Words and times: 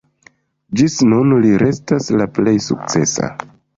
Ĝis 0.79 0.95
nun 1.11 1.35
li 1.43 1.51
restas 1.65 2.09
la 2.23 2.27
plej 2.39 2.55
sukcesa. 2.69 3.29